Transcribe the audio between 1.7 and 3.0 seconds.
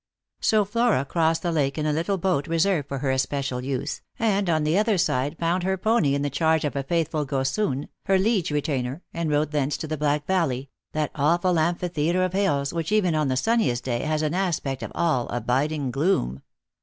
in a little boat reserved for